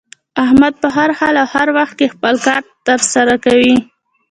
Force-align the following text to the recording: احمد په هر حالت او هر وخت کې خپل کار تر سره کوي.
احمد 0.43 0.73
په 0.81 0.87
هر 0.95 1.09
حالت 1.19 1.39
او 1.41 1.47
هر 1.55 1.67
وخت 1.77 1.93
کې 1.99 2.07
خپل 2.13 2.35
کار 2.45 2.61
تر 2.87 2.99
سره 3.13 3.33
کوي. 3.45 3.75